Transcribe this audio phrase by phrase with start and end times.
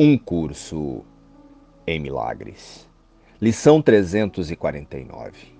[0.00, 1.04] Um curso
[1.84, 2.88] em milagres.
[3.40, 5.58] Lição 349.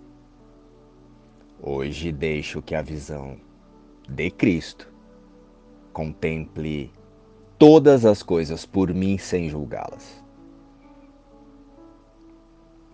[1.60, 3.36] Hoje deixo que a visão
[4.08, 4.92] de Cristo
[5.92, 6.92] contemple
[7.58, 10.22] todas as coisas por mim sem julgá-las,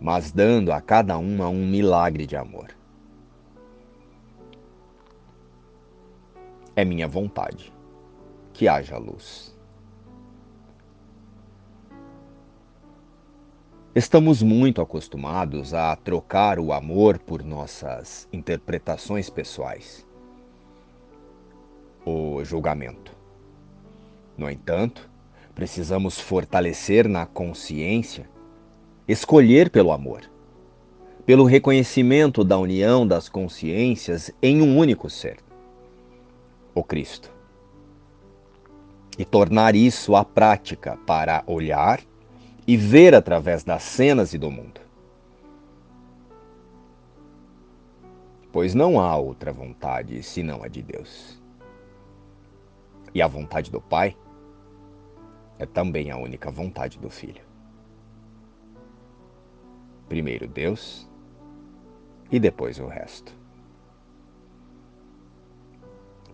[0.00, 2.74] mas dando a cada uma um milagre de amor.
[6.74, 7.70] É minha vontade
[8.54, 9.53] que haja luz.
[13.96, 20.04] Estamos muito acostumados a trocar o amor por nossas interpretações pessoais.
[22.04, 23.12] O julgamento.
[24.36, 25.08] No entanto,
[25.54, 28.28] precisamos fortalecer na consciência,
[29.06, 30.28] escolher pelo amor,
[31.24, 35.36] pelo reconhecimento da união das consciências em um único ser,
[36.74, 37.30] o Cristo.
[39.16, 42.00] E tornar isso a prática para olhar
[42.66, 44.80] e ver através das cenas e do mundo.
[48.52, 51.42] Pois não há outra vontade senão a de Deus.
[53.12, 54.16] E a vontade do Pai
[55.58, 57.42] é também a única vontade do Filho.
[60.08, 61.08] Primeiro Deus
[62.30, 63.32] e depois o resto.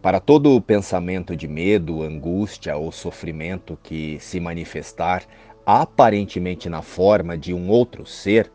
[0.03, 5.27] Para todo pensamento de medo, angústia ou sofrimento que se manifestar
[5.65, 8.51] aparentemente na forma de um outro ser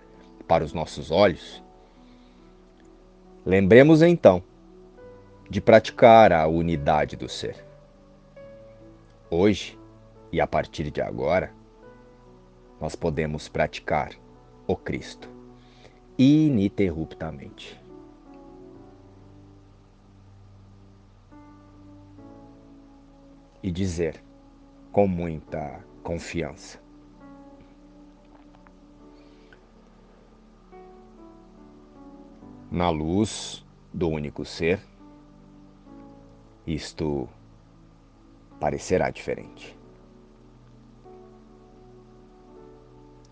[0.47, 1.63] para os nossos olhos,
[3.45, 4.43] lembremos então
[5.49, 7.63] de praticar a unidade do ser.
[9.29, 9.77] Hoje
[10.31, 11.53] e a partir de agora,
[12.79, 14.11] nós podemos praticar
[14.67, 15.29] o Cristo
[16.17, 17.79] ininterruptamente.
[23.61, 24.23] E dizer
[24.91, 26.79] com muita confiança:
[32.75, 33.63] na luz
[33.93, 34.81] do único ser,
[36.67, 37.29] isto
[38.59, 39.77] parecerá diferente.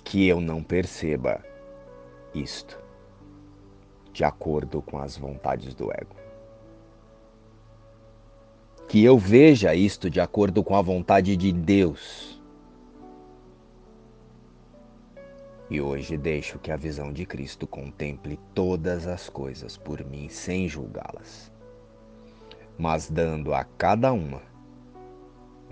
[0.01, 1.43] Que eu não perceba
[2.33, 2.79] isto
[4.13, 6.15] de acordo com as vontades do ego.
[8.87, 12.32] Que eu veja isto de acordo com a vontade de Deus
[15.73, 20.69] E hoje deixo que a visão de Cristo contemple todas as coisas por mim sem
[20.69, 21.51] julgá-las,
[22.77, 24.43] mas dando a cada uma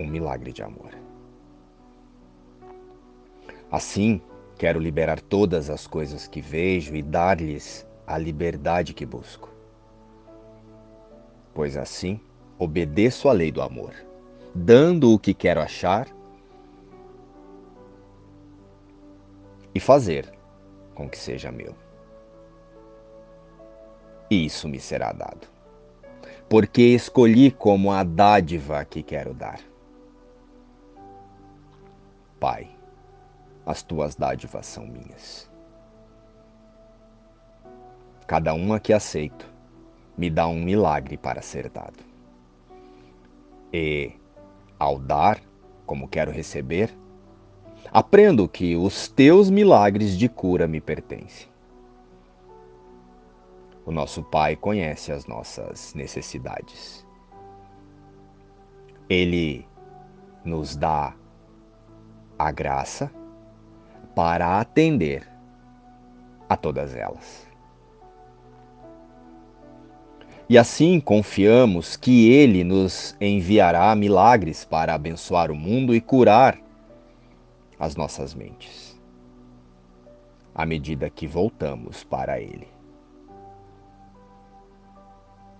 [0.00, 0.90] um milagre de amor.
[3.70, 4.20] Assim,
[4.58, 9.50] quero liberar todas as coisas que vejo e dar-lhes a liberdade que busco.
[11.54, 12.18] Pois assim,
[12.58, 13.94] obedeço à lei do amor,
[14.52, 16.08] dando o que quero achar
[19.74, 20.30] e fazer
[20.94, 21.74] com que seja meu.
[24.30, 25.46] E isso me será dado,
[26.48, 29.60] porque escolhi como a dádiva que quero dar.
[32.40, 32.70] Pai,
[33.64, 35.50] as tuas dádivas são minhas.
[38.26, 39.46] Cada uma que aceito
[40.16, 42.02] me dá um milagre para ser dado.
[43.72, 44.12] E,
[44.78, 45.40] ao dar,
[45.86, 46.92] como quero receber,
[47.90, 51.48] Aprendo que os teus milagres de cura me pertencem.
[53.84, 57.04] O nosso Pai conhece as nossas necessidades.
[59.08, 59.66] Ele
[60.44, 61.14] nos dá
[62.38, 63.10] a graça
[64.14, 65.28] para atender
[66.48, 67.46] a todas elas.
[70.48, 76.61] E assim confiamos que Ele nos enviará milagres para abençoar o mundo e curar
[77.82, 78.96] as nossas mentes,
[80.54, 82.68] à medida que voltamos para Ele.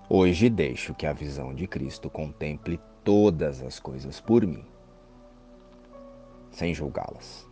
[0.09, 4.65] Hoje deixo que a visão de Cristo contemple todas as coisas por mim,
[6.53, 7.45] sem julgá-las,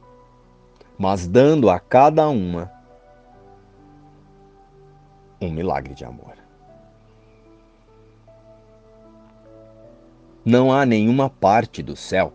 [0.97, 2.71] mas dando a cada uma
[5.41, 6.37] um milagre de amor.
[10.45, 12.33] Não há nenhuma parte do céu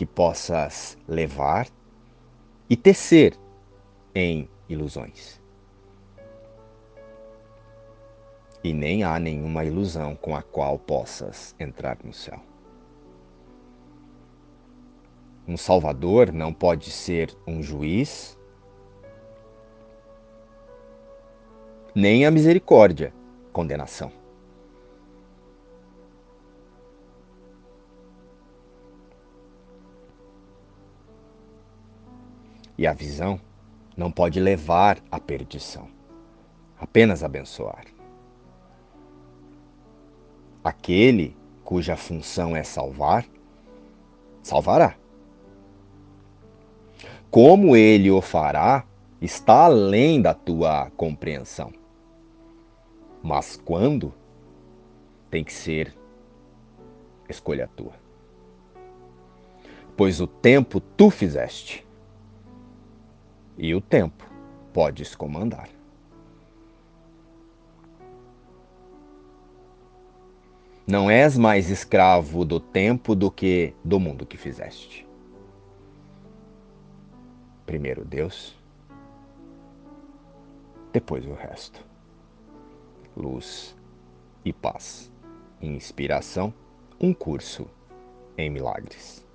[0.00, 1.68] que possas levar
[2.70, 3.36] e tecer
[4.14, 5.38] em ilusões.
[8.64, 12.40] E nem há nenhuma ilusão com a qual possas entrar no céu.
[15.46, 18.38] Um Salvador não pode ser um juiz,
[21.94, 23.12] nem a misericórdia,
[23.52, 24.19] condenação.
[32.80, 33.38] E a visão
[33.94, 35.86] não pode levar à perdição,
[36.78, 37.84] apenas abençoar.
[40.64, 43.26] Aquele cuja função é salvar,
[44.42, 44.96] salvará.
[47.30, 48.86] Como ele o fará
[49.20, 51.70] está além da tua compreensão.
[53.22, 54.14] Mas quando
[55.30, 55.94] tem que ser
[57.28, 57.92] escolha tua.
[59.94, 61.86] Pois o tempo tu fizeste,
[63.60, 64.24] e o tempo
[64.72, 65.68] podes comandar.
[70.86, 75.06] Não és mais escravo do tempo do que do mundo que fizeste.
[77.66, 78.56] Primeiro Deus,
[80.90, 81.84] depois o resto.
[83.14, 83.76] Luz
[84.42, 85.12] e paz.
[85.60, 86.52] Inspiração,
[86.98, 87.68] um curso
[88.38, 89.29] em milagres.